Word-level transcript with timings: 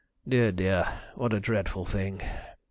Dear, 0.27 0.51
dear, 0.51 0.93
what 1.13 1.31
a 1.31 1.39
dreadful 1.39 1.85
thing! 1.85 2.23